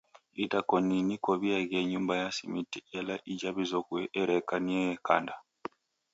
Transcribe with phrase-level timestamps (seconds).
[0.43, 5.35] Idakoni niko w'iaghie nyumba ya smiti ela ija w'izoghue ereka ni yekanda.